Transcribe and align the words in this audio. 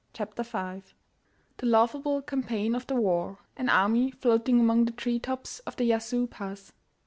CHAPTER 0.13 0.41
V 0.41 0.81
The 1.57 1.67
laughable 1.67 2.23
campaign 2.23 2.73
of 2.73 2.87
the 2.87 2.95
war 2.95 3.37
An 3.55 3.69
army 3.69 4.09
floating 4.09 4.59
among 4.59 4.85
the 4.85 4.91
tree 4.93 5.19
tops 5.19 5.59
of 5.59 5.75
the 5.75 5.83
Yazoo 5.83 6.25
Pass. 6.25 6.73